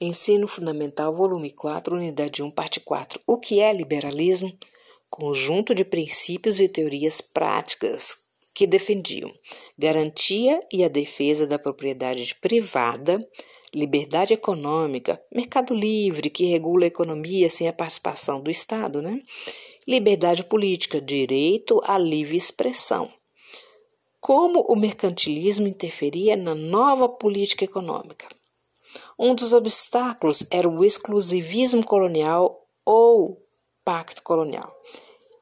Ensino 0.00 0.46
Fundamental, 0.46 1.12
volume 1.12 1.50
4, 1.50 1.96
unidade 1.96 2.40
1, 2.40 2.52
parte 2.52 2.78
4. 2.78 3.20
O 3.26 3.36
que 3.36 3.58
é 3.58 3.72
liberalismo? 3.72 4.56
Conjunto 5.10 5.74
de 5.74 5.84
princípios 5.84 6.60
e 6.60 6.68
teorias 6.68 7.20
práticas 7.20 8.18
que 8.54 8.64
defendiam 8.64 9.32
garantia 9.76 10.60
e 10.72 10.84
a 10.84 10.88
defesa 10.88 11.48
da 11.48 11.58
propriedade 11.58 12.32
privada, 12.36 13.28
liberdade 13.74 14.32
econômica, 14.32 15.20
mercado 15.34 15.74
livre 15.74 16.30
que 16.30 16.44
regula 16.44 16.84
a 16.84 16.86
economia 16.86 17.50
sem 17.50 17.66
a 17.66 17.72
participação 17.72 18.40
do 18.40 18.52
Estado, 18.52 19.02
né? 19.02 19.20
Liberdade 19.84 20.44
política, 20.44 21.00
direito 21.00 21.80
à 21.82 21.98
livre 21.98 22.36
expressão. 22.36 23.12
Como 24.20 24.60
o 24.60 24.76
mercantilismo 24.76 25.66
interferia 25.66 26.36
na 26.36 26.54
nova 26.54 27.08
política 27.08 27.64
econômica? 27.64 28.37
Um 29.18 29.34
dos 29.34 29.52
obstáculos 29.52 30.46
era 30.50 30.68
o 30.68 30.84
exclusivismo 30.84 31.84
colonial 31.84 32.66
ou 32.84 33.42
pacto 33.84 34.22
colonial. 34.22 34.74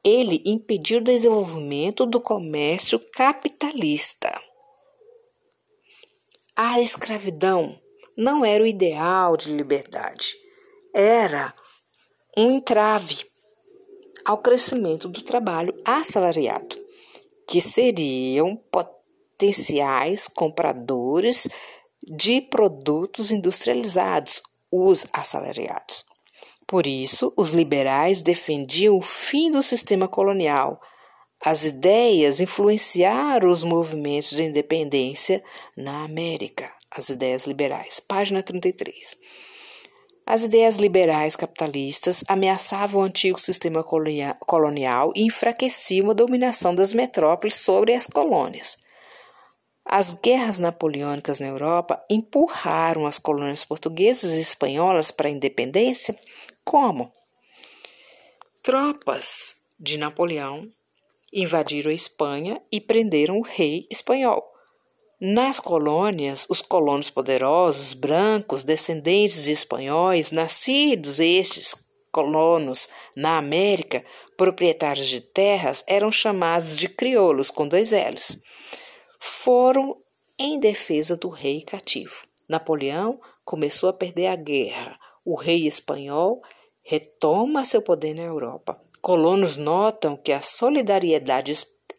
Ele 0.03 0.41
impediu 0.45 0.99
o 0.99 1.03
desenvolvimento 1.03 2.05
do 2.05 2.19
comércio 2.19 2.99
capitalista. 3.11 4.41
A 6.55 6.81
escravidão 6.81 7.79
não 8.15 8.43
era 8.43 8.63
o 8.63 8.67
ideal 8.67 9.37
de 9.37 9.53
liberdade, 9.53 10.35
era 10.93 11.53
um 12.35 12.51
entrave 12.51 13.25
ao 14.25 14.39
crescimento 14.39 15.07
do 15.07 15.21
trabalho 15.21 15.73
assalariado, 15.85 16.75
que 17.47 17.61
seriam 17.61 18.55
potenciais 18.71 20.27
compradores 20.27 21.47
de 22.07 22.41
produtos 22.41 23.31
industrializados, 23.31 24.41
os 24.71 25.05
assalariados. 25.11 26.05
Por 26.65 26.85
isso, 26.85 27.33
os 27.37 27.51
liberais 27.51 28.21
defendiam 28.21 28.97
o 28.97 29.01
fim 29.01 29.51
do 29.51 29.61
sistema 29.61 30.07
colonial. 30.07 30.81
As 31.43 31.63
ideias 31.63 32.39
influenciaram 32.39 33.49
os 33.49 33.63
movimentos 33.63 34.31
de 34.31 34.43
independência 34.43 35.43
na 35.75 36.03
América. 36.03 36.71
As 36.91 37.09
ideias 37.09 37.45
liberais. 37.45 37.99
Página 37.99 38.41
33. 38.41 39.17
As 40.25 40.43
ideias 40.43 40.75
liberais 40.75 41.37
capitalistas 41.37 42.21
ameaçavam 42.27 43.01
o 43.01 43.05
antigo 43.05 43.39
sistema 43.39 43.81
colonial 43.81 45.13
e 45.15 45.23
enfraqueciam 45.23 46.09
a 46.09 46.13
dominação 46.13 46.75
das 46.75 46.93
metrópoles 46.93 47.55
sobre 47.55 47.93
as 47.93 48.07
colônias. 48.07 48.77
As 49.89 50.13
guerras 50.13 50.59
napoleônicas 50.59 51.39
na 51.39 51.47
Europa 51.47 52.03
empurraram 52.09 53.05
as 53.05 53.17
colônias 53.17 53.63
portuguesas 53.63 54.33
e 54.33 54.41
espanholas 54.41 55.11
para 55.11 55.29
a 55.29 55.31
independência? 55.31 56.13
Como? 56.65 57.13
Tropas 58.61 59.61
de 59.79 59.97
Napoleão 59.97 60.69
invadiram 61.31 61.89
a 61.89 61.93
Espanha 61.93 62.61
e 62.69 62.81
prenderam 62.81 63.37
o 63.37 63.41
rei 63.41 63.87
espanhol. 63.89 64.43
Nas 65.21 65.57
colônias, 65.57 66.45
os 66.49 66.61
colonos 66.61 67.09
poderosos, 67.09 67.93
brancos, 67.93 68.63
descendentes 68.63 69.45
de 69.45 69.53
espanhóis, 69.53 70.31
nascidos 70.31 71.21
estes 71.21 71.73
colonos 72.11 72.89
na 73.15 73.37
América, 73.37 74.03
proprietários 74.35 75.07
de 75.07 75.21
terras, 75.21 75.81
eram 75.87 76.11
chamados 76.11 76.77
de 76.77 76.89
crioulos 76.89 77.49
com 77.49 77.65
dois 77.65 77.91
L's 77.91 78.41
foram 79.27 79.97
em 80.39 80.59
defesa 80.59 81.17
do 81.17 81.27
rei 81.27 81.61
cativo. 81.61 82.25
Napoleão 82.47 83.19
começou 83.43 83.89
a 83.89 83.93
perder 83.93 84.27
a 84.27 84.35
guerra. 84.35 84.97
O 85.25 85.35
rei 85.35 85.67
espanhol 85.67 86.41
retoma 86.81 87.65
seu 87.65 87.81
poder 87.81 88.13
na 88.13 88.23
Europa. 88.23 88.81
Colonos 89.01 89.57
notam 89.57 90.15
que 90.15 90.31
a 90.31 90.41
solidariedade 90.41 91.53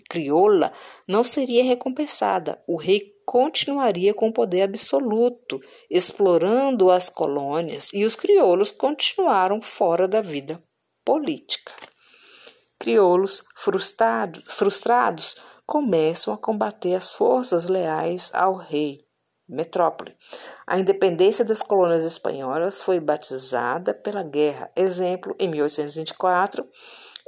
crioula 0.08 0.72
não 1.06 1.22
seria 1.22 1.62
recompensada. 1.62 2.62
O 2.66 2.76
rei 2.76 3.12
continuaria 3.26 4.14
com 4.14 4.32
poder 4.32 4.62
absoluto, 4.62 5.60
explorando 5.90 6.90
as 6.90 7.10
colônias, 7.10 7.92
e 7.92 8.06
os 8.06 8.16
crioulos 8.16 8.70
continuaram 8.70 9.60
fora 9.60 10.08
da 10.08 10.22
vida 10.22 10.62
política. 11.04 11.74
Crioulos 12.78 13.44
frustrados, 13.56 14.44
frustrados 14.46 15.36
começam 15.66 16.32
a 16.32 16.38
combater 16.38 16.94
as 16.94 17.12
forças 17.12 17.66
leais 17.66 18.30
ao 18.32 18.54
rei. 18.54 19.04
Metrópole. 19.48 20.14
A 20.66 20.78
independência 20.78 21.44
das 21.44 21.62
colônias 21.62 22.04
espanholas 22.04 22.82
foi 22.82 23.00
batizada 23.00 23.94
pela 23.94 24.22
guerra. 24.22 24.70
Exemplo, 24.76 25.34
em 25.38 25.48
1824, 25.48 26.68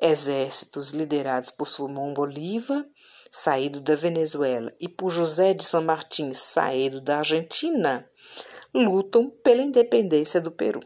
exércitos 0.02 0.90
liderados 0.90 1.50
por 1.50 1.66
Simão 1.66 2.12
Bolívar, 2.12 2.84
saído 3.30 3.80
da 3.80 3.94
Venezuela, 3.94 4.72
e 4.78 4.86
por 4.86 5.10
José 5.10 5.54
de 5.54 5.64
San 5.64 5.80
Martín, 5.80 6.32
saído 6.34 7.00
da 7.00 7.18
Argentina, 7.18 8.08
lutam 8.74 9.30
pela 9.42 9.62
independência 9.62 10.40
do 10.40 10.50
Peru. 10.50 10.80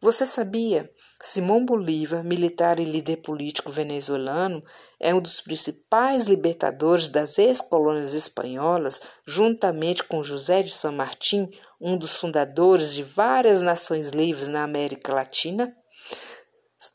Você 0.00 0.26
sabia 0.26 0.90
Simão 1.20 1.64
Bolívar, 1.64 2.22
militar 2.22 2.78
e 2.78 2.84
líder 2.84 3.16
político 3.16 3.70
venezuelano, 3.70 4.62
é 5.00 5.14
um 5.14 5.20
dos 5.20 5.40
principais 5.40 6.26
libertadores 6.26 7.08
das 7.08 7.38
ex-colônias 7.38 8.12
espanholas, 8.12 9.00
juntamente 9.26 10.04
com 10.04 10.22
José 10.22 10.62
de 10.62 10.72
San 10.72 10.92
Martín, 10.92 11.50
um 11.80 11.96
dos 11.96 12.16
fundadores 12.16 12.94
de 12.94 13.02
várias 13.02 13.60
nações 13.60 14.10
livres 14.10 14.48
na 14.48 14.62
América 14.62 15.14
Latina. 15.14 15.74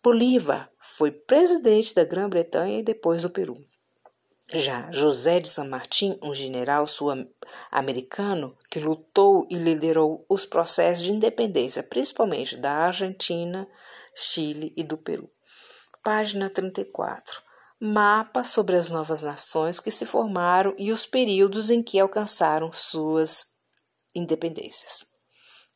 Bolívar 0.04 0.72
foi 0.80 1.12
presidente 1.12 1.94
da 1.94 2.04
Grã-Bretanha 2.04 2.80
e 2.80 2.84
depois 2.84 3.22
do 3.22 3.30
Peru. 3.30 3.56
Já 4.54 4.92
José 4.92 5.40
de 5.40 5.48
San 5.48 5.66
Martín, 5.66 6.18
um 6.22 6.34
general 6.34 6.86
sul-americano 6.88 8.58
que 8.70 8.80
lutou 8.80 9.48
e 9.50 9.56
liderou 9.56 10.26
os 10.28 10.46
processos 10.46 11.04
de 11.04 11.12
independência, 11.12 11.82
principalmente 11.84 12.58
da 12.58 12.72
Argentina, 12.72 13.68
Chile 14.14 14.74
e 14.76 14.84
do 14.84 14.98
Peru. 14.98 15.30
Página 16.04 16.50
34. 16.50 17.42
Mapa 17.80 18.44
sobre 18.44 18.76
as 18.76 18.90
novas 18.90 19.24
nações 19.24 19.80
que 19.80 19.90
se 19.90 20.06
formaram 20.06 20.76
e 20.78 20.92
os 20.92 21.06
períodos 21.06 21.70
em 21.70 21.82
que 21.82 22.00
alcançaram 22.00 22.72
suas 22.72 23.48
independências. 24.14 25.06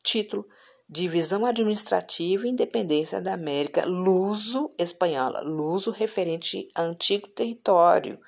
Título: 0.02 0.46
Divisão 0.88 1.44
Administrativa 1.44 2.46
e 2.46 2.50
Independência 2.50 3.20
da 3.20 3.34
América 3.34 3.84
Luso-Espanhola. 3.84 5.40
Luso 5.40 5.90
referente 5.90 6.68
a 6.74 6.82
antigo 6.82 7.26
território 7.28 8.20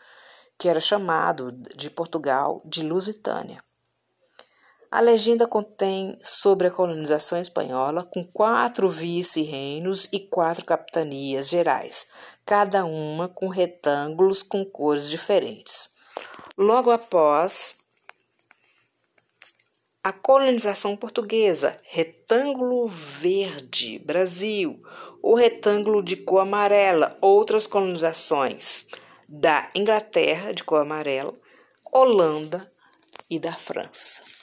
que 0.59 0.69
era 0.69 0.81
chamado 0.81 1.53
de 1.53 1.89
Portugal 1.89 2.61
de 2.65 2.83
Lusitânia. 2.83 3.63
A 4.91 5.01
legenda 5.01 5.47
contém 5.47 6.19
sobre 6.23 6.67
a 6.67 6.71
colonização 6.71 7.39
espanhola, 7.39 8.05
com 8.05 8.25
quatro 8.25 8.89
vice-reinos 8.89 10.09
e 10.11 10.19
quatro 10.19 10.65
capitanias 10.65 11.51
gerais, 11.51 12.07
cada 12.47 12.87
uma 12.87 13.29
com 13.29 13.49
retângulos 13.49 14.43
com 14.43 14.65
cores 14.65 15.11
diferentes. 15.11 15.91
Logo 16.57 16.91
após 16.91 17.77
a 20.03 20.11
colonização 20.11 20.97
portuguesa, 20.97 21.77
retângulo 21.83 22.89
verde, 22.89 23.99
Brasil, 23.99 24.83
o 25.23 25.35
retângulo 25.35 26.03
de 26.03 26.17
cor 26.17 26.41
amarela, 26.41 27.15
outras 27.21 27.67
colonizações 27.67 28.87
da 29.29 29.71
Inglaterra, 29.75 30.55
de 30.55 30.65
cor 30.65 30.81
amarela, 30.81 31.35
Holanda 31.93 32.73
e 33.29 33.39
da 33.39 33.53
França. 33.53 34.38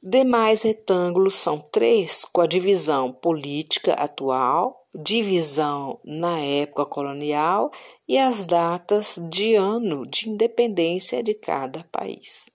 Demais 0.00 0.62
retângulos 0.62 1.34
são 1.34 1.58
três, 1.58 2.24
com 2.24 2.40
a 2.40 2.46
divisão 2.46 3.12
política 3.12 3.94
atual, 3.94 4.86
divisão 4.94 5.98
na 6.04 6.38
época 6.38 6.86
colonial 6.86 7.72
e 8.06 8.16
as 8.16 8.44
datas 8.44 9.18
de 9.28 9.56
ano 9.56 10.06
de 10.06 10.28
independência 10.30 11.20
de 11.20 11.34
cada 11.34 11.82
país. 11.90 12.48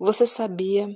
Você 0.00 0.26
sabia? 0.26 0.88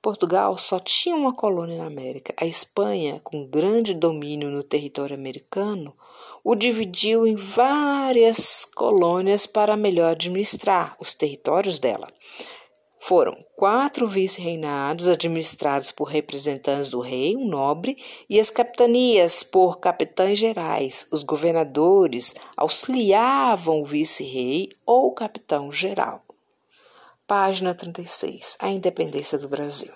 Portugal 0.00 0.56
só 0.56 0.78
tinha 0.78 1.16
uma 1.16 1.34
colônia 1.34 1.78
na 1.78 1.86
América. 1.86 2.32
A 2.40 2.46
Espanha, 2.46 3.20
com 3.24 3.44
grande 3.44 3.94
domínio 3.94 4.48
no 4.48 4.62
território 4.62 5.16
americano, 5.16 5.96
o 6.44 6.54
dividiu 6.54 7.26
em 7.26 7.34
várias 7.34 8.64
colônias 8.64 9.46
para 9.46 9.76
melhor 9.76 10.12
administrar 10.12 10.96
os 11.00 11.12
territórios 11.12 11.80
dela. 11.80 12.06
Foram 13.08 13.42
quatro 13.56 14.06
vice-reinados 14.06 15.08
administrados 15.08 15.90
por 15.90 16.08
representantes 16.08 16.90
do 16.90 17.00
rei, 17.00 17.34
um 17.34 17.48
nobre, 17.48 17.96
e 18.28 18.38
as 18.38 18.50
capitanias 18.50 19.42
por 19.42 19.80
capitães 19.80 20.38
gerais. 20.38 21.06
Os 21.10 21.22
governadores 21.22 22.34
auxiliavam 22.54 23.80
o 23.80 23.86
vice-rei 23.86 24.68
ou 24.84 25.10
capitão 25.14 25.72
geral. 25.72 26.22
Página 27.26 27.74
36. 27.74 28.58
A 28.60 28.68
independência 28.68 29.38
do 29.38 29.48
Brasil. 29.48 29.94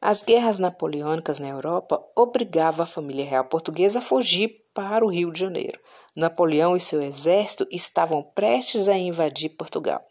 As 0.00 0.20
guerras 0.20 0.58
napoleônicas 0.58 1.38
na 1.38 1.46
Europa 1.46 2.04
obrigavam 2.16 2.82
a 2.82 2.88
família 2.88 3.24
real 3.24 3.44
portuguesa 3.44 4.00
a 4.00 4.02
fugir 4.02 4.64
para 4.74 5.04
o 5.04 5.08
Rio 5.08 5.32
de 5.32 5.38
Janeiro. 5.38 5.78
Napoleão 6.16 6.76
e 6.76 6.80
seu 6.80 7.00
exército 7.00 7.64
estavam 7.70 8.24
prestes 8.24 8.88
a 8.88 8.98
invadir 8.98 9.50
Portugal. 9.50 10.04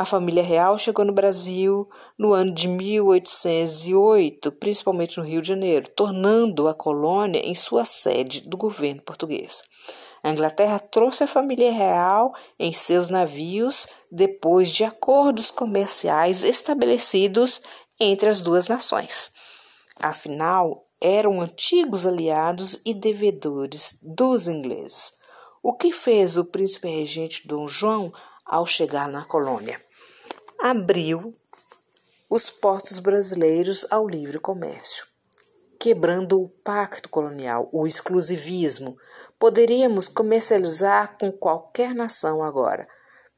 A 0.00 0.04
família 0.06 0.42
real 0.42 0.78
chegou 0.78 1.04
no 1.04 1.12
Brasil 1.12 1.86
no 2.16 2.32
ano 2.32 2.54
de 2.54 2.66
1808, 2.68 4.50
principalmente 4.52 5.18
no 5.18 5.24
Rio 5.26 5.42
de 5.42 5.48
Janeiro, 5.48 5.90
tornando 5.90 6.68
a 6.68 6.72
colônia 6.72 7.38
em 7.40 7.54
sua 7.54 7.84
sede 7.84 8.48
do 8.48 8.56
governo 8.56 9.02
português. 9.02 9.62
A 10.22 10.30
Inglaterra 10.30 10.78
trouxe 10.78 11.24
a 11.24 11.26
família 11.26 11.70
real 11.70 12.32
em 12.58 12.72
seus 12.72 13.10
navios 13.10 13.88
depois 14.10 14.70
de 14.70 14.84
acordos 14.84 15.50
comerciais 15.50 16.44
estabelecidos 16.44 17.60
entre 18.00 18.30
as 18.30 18.40
duas 18.40 18.68
nações. 18.68 19.30
Afinal, 20.00 20.86
eram 20.98 21.42
antigos 21.42 22.06
aliados 22.06 22.80
e 22.86 22.94
devedores 22.94 23.98
dos 24.02 24.48
ingleses. 24.48 25.12
O 25.62 25.74
que 25.74 25.92
fez 25.92 26.38
o 26.38 26.46
príncipe 26.46 26.88
regente 26.88 27.46
Dom 27.46 27.68
João 27.68 28.10
ao 28.46 28.64
chegar 28.64 29.06
na 29.06 29.26
colônia? 29.26 29.78
Abriu 30.62 31.34
os 32.28 32.50
portos 32.50 32.98
brasileiros 32.98 33.86
ao 33.90 34.06
livre 34.06 34.38
comércio, 34.38 35.06
quebrando 35.78 36.38
o 36.38 36.50
pacto 36.50 37.08
colonial, 37.08 37.70
o 37.72 37.86
exclusivismo. 37.86 38.98
Poderíamos 39.38 40.06
comercializar 40.06 41.16
com 41.18 41.32
qualquer 41.32 41.94
nação 41.94 42.42
agora. 42.44 42.86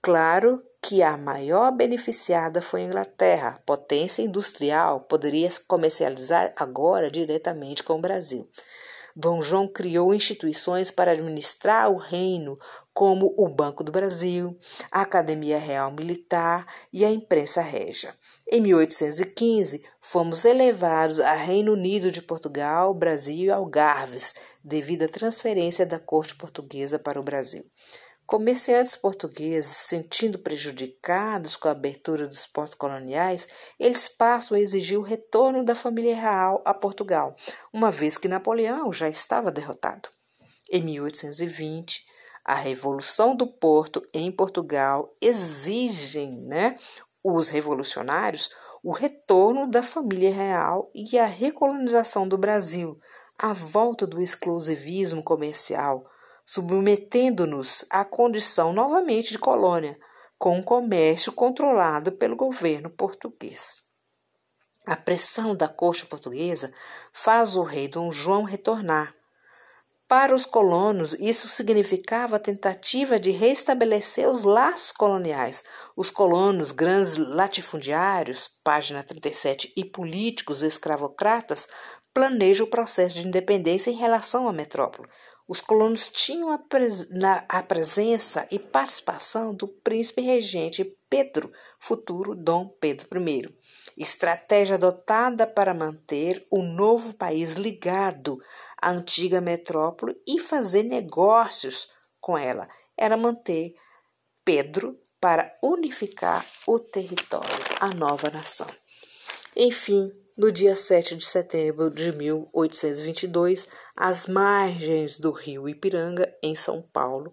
Claro 0.02 0.64
que 0.82 1.00
a 1.00 1.16
maior 1.16 1.70
beneficiada 1.70 2.60
foi 2.60 2.82
a 2.82 2.86
Inglaterra, 2.86 3.62
potência 3.64 4.22
industrial, 4.22 5.02
poderia 5.02 5.48
comercializar 5.68 6.52
agora 6.56 7.08
diretamente 7.08 7.84
com 7.84 7.94
o 7.94 8.00
Brasil. 8.00 8.50
Dom 9.14 9.42
João 9.42 9.68
criou 9.68 10.14
instituições 10.14 10.90
para 10.90 11.12
administrar 11.12 11.90
o 11.90 11.96
reino, 11.96 12.56
como 12.92 13.34
o 13.36 13.48
Banco 13.48 13.82
do 13.82 13.92
Brasil, 13.92 14.56
a 14.90 15.02
Academia 15.02 15.58
Real 15.58 15.90
Militar 15.90 16.66
e 16.92 17.04
a 17.04 17.10
Imprensa 17.10 17.60
Régia. 17.60 18.14
Em 18.50 18.60
1815, 18.60 19.82
fomos 20.00 20.44
elevados 20.44 21.20
a 21.20 21.32
Reino 21.32 21.72
Unido 21.72 22.10
de 22.10 22.22
Portugal, 22.22 22.92
Brasil 22.92 23.46
e 23.46 23.50
Algarves, 23.50 24.34
devido 24.62 25.04
à 25.04 25.08
transferência 25.08 25.86
da 25.86 25.98
corte 25.98 26.34
portuguesa 26.34 26.98
para 26.98 27.20
o 27.20 27.22
Brasil. 27.22 27.64
Comerciantes 28.26 28.96
portugueses, 28.96 29.76
sentindo 29.76 30.38
prejudicados 30.38 31.56
com 31.56 31.68
a 31.68 31.72
abertura 31.72 32.26
dos 32.26 32.46
portos 32.46 32.74
coloniais, 32.74 33.48
eles 33.78 34.08
passam 34.08 34.56
a 34.56 34.60
exigir 34.60 34.98
o 34.98 35.02
retorno 35.02 35.64
da 35.64 35.74
família 35.74 36.14
real 36.14 36.62
a 36.64 36.72
Portugal, 36.72 37.36
uma 37.72 37.90
vez 37.90 38.16
que 38.16 38.28
Napoleão 38.28 38.92
já 38.92 39.08
estava 39.08 39.50
derrotado. 39.50 40.08
Em 40.70 40.82
1820, 40.82 42.06
a 42.44 42.54
Revolução 42.54 43.36
do 43.36 43.46
Porto 43.46 44.02
em 44.14 44.32
Portugal 44.32 45.14
exigem, 45.20 46.40
né, 46.46 46.78
os 47.22 47.48
revolucionários, 47.48 48.50
o 48.82 48.92
retorno 48.92 49.68
da 49.68 49.82
família 49.82 50.32
real 50.32 50.90
e 50.94 51.18
a 51.18 51.26
recolonização 51.26 52.26
do 52.26 52.36
Brasil, 52.36 52.98
a 53.38 53.52
volta 53.52 54.06
do 54.06 54.20
exclusivismo 54.20 55.22
comercial, 55.22 56.04
submetendo-nos 56.44 57.84
à 57.90 58.04
condição 58.04 58.72
novamente 58.72 59.32
de 59.32 59.38
colônia, 59.38 59.98
com 60.38 60.58
um 60.58 60.62
comércio 60.62 61.32
controlado 61.32 62.12
pelo 62.12 62.36
governo 62.36 62.90
português. 62.90 63.82
A 64.84 64.96
pressão 64.96 65.54
da 65.54 65.68
corte 65.68 66.04
portuguesa 66.04 66.72
faz 67.12 67.54
o 67.54 67.62
rei 67.62 67.86
Dom 67.86 68.10
João 68.10 68.42
retornar. 68.42 69.14
Para 70.08 70.34
os 70.34 70.44
colonos, 70.44 71.14
isso 71.14 71.48
significava 71.48 72.36
a 72.36 72.38
tentativa 72.38 73.18
de 73.18 73.30
restabelecer 73.30 74.28
os 74.28 74.42
laços 74.42 74.92
coloniais. 74.92 75.64
Os 75.96 76.10
colonos, 76.10 76.70
grandes 76.70 77.16
latifundiários, 77.16 78.46
página 78.62 79.02
37, 79.02 79.72
e 79.74 79.84
políticos 79.84 80.62
escravocratas 80.62 81.66
planejam 82.12 82.66
o 82.66 82.70
processo 82.70 83.14
de 83.14 83.26
independência 83.26 83.90
em 83.90 83.96
relação 83.96 84.46
à 84.46 84.52
metrópole. 84.52 85.08
Os 85.52 85.60
colonos 85.60 86.08
tinham 86.08 86.50
a, 86.50 86.56
pres 86.56 87.10
na, 87.10 87.44
a 87.46 87.62
presença 87.62 88.48
e 88.50 88.58
participação 88.58 89.54
do 89.54 89.68
príncipe 89.68 90.22
regente 90.22 90.96
Pedro, 91.10 91.52
futuro 91.78 92.34
Dom 92.34 92.68
Pedro 92.80 93.06
I. 93.28 93.54
Estratégia 93.94 94.76
adotada 94.76 95.46
para 95.46 95.74
manter 95.74 96.46
o 96.50 96.62
novo 96.62 97.12
país 97.12 97.52
ligado 97.52 98.38
à 98.80 98.92
antiga 98.92 99.42
metrópole 99.42 100.16
e 100.26 100.38
fazer 100.38 100.84
negócios 100.84 101.86
com 102.18 102.38
ela 102.38 102.66
era 102.96 103.14
manter 103.14 103.74
Pedro 104.42 104.98
para 105.20 105.54
unificar 105.62 106.46
o 106.66 106.78
território, 106.78 107.58
a 107.78 107.92
nova 107.92 108.30
nação. 108.30 108.68
Enfim, 109.54 110.10
no 110.36 110.50
dia 110.50 110.74
7 110.74 111.16
de 111.16 111.24
setembro 111.24 111.90
de 111.90 112.12
1822, 112.12 113.68
às 113.96 114.26
margens 114.26 115.18
do 115.18 115.30
rio 115.30 115.68
Ipiranga, 115.68 116.32
em 116.42 116.54
São 116.54 116.82
Paulo, 116.82 117.32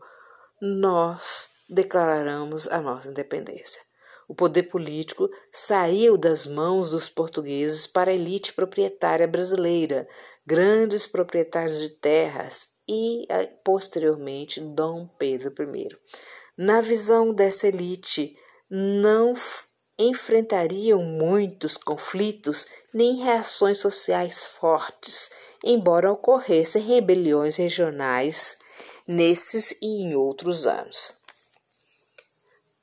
nós 0.62 1.50
declaramos 1.70 2.68
a 2.68 2.82
nossa 2.82 3.10
independência. 3.10 3.82
O 4.28 4.36
poder 4.36 4.64
político 4.64 5.28
saiu 5.52 6.16
das 6.16 6.46
mãos 6.46 6.92
dos 6.92 7.10
portugueses 7.10 7.88
para 7.88 8.12
a 8.12 8.14
elite 8.14 8.54
proprietária 8.54 9.28
brasileira, 9.28 10.08
grandes 10.46 11.08
proprietários 11.08 11.80
de 11.80 11.90
terras 11.90 12.68
e, 12.88 13.28
posteriormente, 13.64 14.60
Dom 14.60 15.08
Pedro 15.18 15.52
I. 15.76 15.90
Na 16.56 16.80
visão 16.80 17.34
dessa 17.34 17.68
elite, 17.68 18.36
não 18.70 19.34
enfrentariam 20.00 21.04
muitos 21.04 21.76
conflitos 21.76 22.66
nem 22.94 23.18
reações 23.18 23.78
sociais 23.78 24.46
fortes, 24.46 25.30
embora 25.64 26.12
ocorressem 26.12 26.82
rebeliões 26.82 27.58
regionais 27.58 28.58
nesses 29.06 29.74
e 29.82 30.04
em 30.04 30.16
outros 30.16 30.66
anos. 30.66 31.14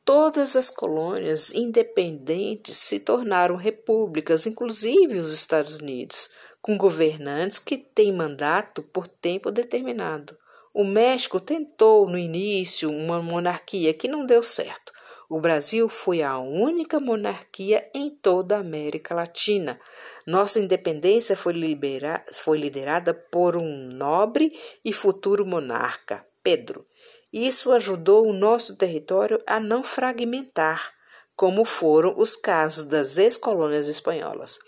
Todas 0.05 0.55
as 0.55 0.71
colônias 0.71 1.53
independentes 1.53 2.77
se 2.77 3.01
tornaram 3.01 3.57
repúblicas, 3.57 4.47
inclusive 4.47 5.19
os 5.19 5.33
Estados 5.33 5.79
Unidos, 5.79 6.31
com 6.63 6.77
governantes 6.77 7.59
que 7.59 7.79
têm 7.79 8.13
mandato 8.13 8.83
por 8.83 9.09
tempo 9.09 9.51
determinado. 9.51 10.37
O 10.73 10.85
México 10.85 11.41
tentou 11.41 12.09
no 12.09 12.19
início 12.19 12.91
uma 12.91 13.23
monarquia 13.23 13.95
que 13.95 14.07
não 14.07 14.27
deu 14.27 14.43
certo. 14.43 14.93
O 15.29 15.41
Brasil 15.41 15.89
foi 15.89 16.23
a 16.23 16.39
única 16.39 17.01
monarquia 17.01 17.91
em 17.93 18.11
toda 18.11 18.57
a 18.57 18.61
América 18.61 19.15
Latina. 19.15 19.81
Nossa 20.25 20.61
independência 20.61 21.37
foi, 21.37 21.53
libera 21.53 22.25
foi 22.33 22.59
liderada 22.59 23.13
por 23.13 23.57
um 23.57 23.89
nobre 23.89 24.57
e 24.85 24.93
futuro 24.93 25.45
monarca, 25.45 26.25
Pedro. 26.45 26.87
Isso 27.33 27.73
ajudou 27.73 28.29
o 28.29 28.33
nosso 28.33 28.77
território 28.77 29.43
a 29.47 29.59
não 29.59 29.83
fragmentar, 29.83 30.93
como 31.35 31.65
foram 31.65 32.17
os 32.17 32.37
casos 32.37 32.85
das 32.85 33.19
ex-colônias 33.19 33.89
espanholas. 33.89 34.61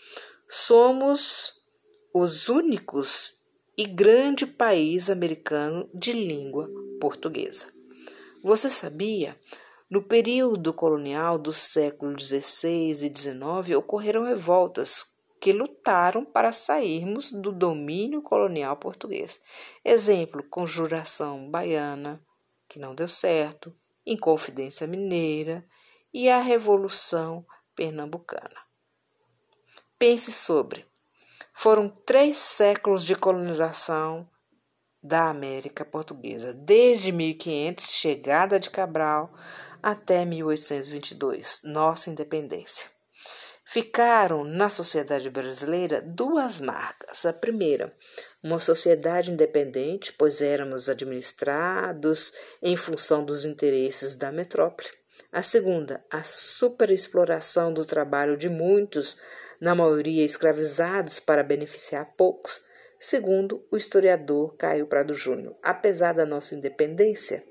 Somos 0.48 1.54
os 2.12 2.48
únicos 2.48 3.38
e 3.76 3.84
grande 3.84 4.44
país 4.44 5.08
americano 5.08 5.88
de 5.94 6.12
língua 6.12 6.68
portuguesa. 7.00 7.66
Você 8.42 8.68
sabia? 8.68 9.36
No 9.90 10.02
período 10.02 10.74
colonial 10.74 11.38
do 11.38 11.50
século 11.50 12.18
XVI 12.20 12.90
e 12.90 13.16
XIX, 13.16 13.76
ocorreram 13.78 14.24
revoltas 14.24 15.16
que 15.40 15.50
lutaram 15.50 16.26
para 16.26 16.52
sairmos 16.52 17.32
do 17.32 17.50
domínio 17.50 18.20
colonial 18.20 18.76
português. 18.76 19.40
Exemplo: 19.82 20.42
Conjuração 20.42 21.50
Baiana, 21.50 22.22
que 22.68 22.78
não 22.78 22.94
deu 22.94 23.08
certo, 23.08 23.74
Inconfidência 24.04 24.86
Mineira 24.86 25.64
e 26.12 26.28
a 26.28 26.38
Revolução 26.38 27.46
Pernambucana. 27.74 28.60
Pense 29.98 30.30
sobre. 30.30 30.86
Foram 31.54 31.88
três 31.88 32.36
séculos 32.36 33.06
de 33.06 33.14
colonização 33.14 34.28
da 35.02 35.30
América 35.30 35.84
Portuguesa, 35.84 36.52
desde 36.52 37.12
1500, 37.12 37.92
chegada 37.92 38.58
de 38.58 38.68
Cabral, 38.68 39.32
até 39.82 40.24
1822, 40.24 41.60
nossa 41.64 42.10
independência. 42.10 42.86
Ficaram 43.70 44.44
na 44.44 44.70
sociedade 44.70 45.28
brasileira 45.28 46.00
duas 46.00 46.58
marcas. 46.58 47.26
A 47.26 47.34
primeira, 47.34 47.94
uma 48.42 48.58
sociedade 48.58 49.30
independente, 49.30 50.10
pois 50.14 50.40
éramos 50.40 50.88
administrados 50.88 52.32
em 52.62 52.78
função 52.78 53.22
dos 53.22 53.44
interesses 53.44 54.14
da 54.14 54.32
metrópole. 54.32 54.88
A 55.30 55.42
segunda, 55.42 56.02
a 56.10 56.22
superexploração 56.24 57.74
do 57.74 57.84
trabalho 57.84 58.38
de 58.38 58.48
muitos 58.48 59.20
na 59.60 59.74
maioria 59.74 60.24
escravizados 60.24 61.20
para 61.20 61.42
beneficiar 61.42 62.14
poucos, 62.16 62.62
segundo 62.98 63.62
o 63.70 63.76
historiador 63.76 64.56
Caio 64.56 64.86
Prado 64.86 65.12
Júnior. 65.12 65.54
Apesar 65.62 66.14
da 66.14 66.24
nossa 66.24 66.54
independência, 66.54 67.44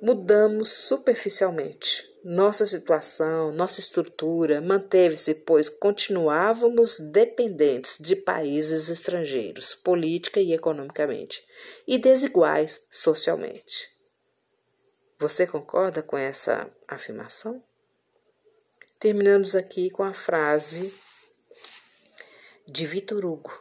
mudamos 0.00 0.70
superficialmente. 0.70 2.06
Nossa 2.24 2.66
situação, 2.66 3.52
nossa 3.52 3.80
estrutura 3.80 4.60
manteve-se, 4.60 5.34
pois 5.34 5.68
continuávamos 5.68 6.98
dependentes 6.98 7.96
de 8.00 8.16
países 8.16 8.88
estrangeiros, 8.88 9.74
política 9.74 10.40
e 10.40 10.52
economicamente, 10.52 11.42
e 11.86 11.96
desiguais 11.96 12.82
socialmente. 12.90 13.88
Você 15.18 15.46
concorda 15.46 16.02
com 16.02 16.18
essa 16.18 16.70
afirmação? 16.86 17.62
Terminamos 18.98 19.54
aqui 19.54 19.90
com 19.90 20.02
a 20.02 20.12
frase 20.12 20.92
de 22.66 22.84
Vitor 22.84 23.24
Hugo, 23.24 23.52